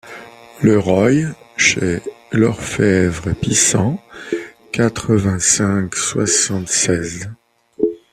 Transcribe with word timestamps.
Le 0.63 0.79
Roy 0.79 1.31
chez 1.57 2.01
l’orphebvre 2.31 3.33
Pisan 3.33 4.01
quatre-vingt-cinq 4.71 5.93
soixante-seize. 5.93 7.29